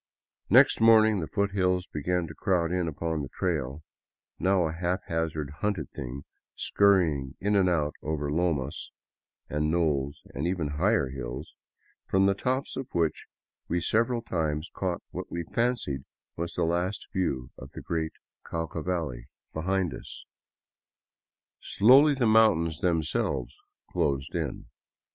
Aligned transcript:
Next 0.49 0.81
morning 0.81 1.19
the 1.19 1.27
foothills 1.27 1.85
began 1.85 2.25
to 2.25 2.33
crowd 2.33 2.71
in 2.71 2.87
upon 2.87 3.21
the 3.21 3.29
trail, 3.29 3.83
now 4.39 4.67
a 4.67 4.71
haphazard 4.71 5.51
hunted 5.59 5.91
thing 5.91 6.23
scurrying 6.55 7.35
in 7.39 7.55
and 7.55 7.69
out 7.69 7.93
over 8.01 8.31
lomas 8.33 8.89
and 9.47 9.69
knolls 9.69 10.23
and 10.33 10.47
ever 10.47 10.67
higher 10.71 11.09
hills, 11.09 11.53
from 12.09 12.25
the 12.25 12.33
tops 12.33 12.75
of 12.75 12.87
which 12.93 13.27
we 13.67 13.79
several 13.79 14.23
times 14.23 14.71
caught 14.73 15.03
what 15.11 15.31
we 15.31 15.43
fancied 15.43 16.03
was 16.35 16.53
the 16.55 16.63
last 16.63 17.05
view 17.13 17.51
of 17.55 17.71
the 17.73 17.81
great 17.83 18.13
Cauca 18.43 18.83
valley 18.83 19.27
behind 19.53 19.91
85 19.91 19.91
VAGABONDING 19.91 19.91
DOWN 19.91 19.91
THE 19.91 19.95
ANDES 19.97 20.25
us. 21.59 21.77
Slowly 21.77 22.13
the 22.15 22.25
mountains 22.25 22.79
themselves 22.79 23.55
closed 23.91 24.33
in. 24.33 24.65